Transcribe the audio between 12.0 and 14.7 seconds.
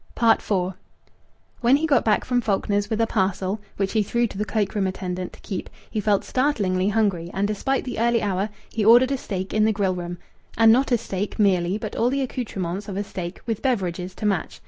the accoutrements of a steak, with beverages to match.